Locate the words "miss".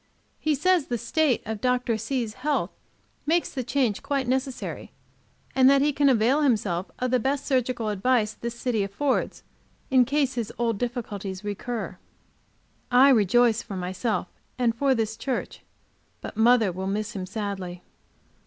16.87-17.15